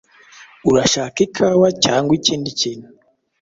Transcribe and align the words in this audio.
Urashaka 0.69 1.17
ikawa 1.27 1.67
cyangwa 1.83 2.11
ikindi 2.19 2.49
kintu? 2.59 2.87